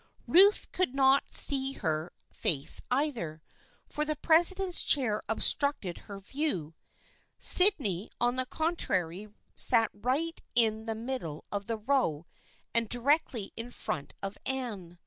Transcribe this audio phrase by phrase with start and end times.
[0.25, 3.43] Ruth could not see her face either,
[3.87, 6.73] for the president's chair obstructed her view.
[7.37, 12.25] Sydney, on the contrary, sat right in the middle of the row
[12.73, 14.97] and directly in front of Anne.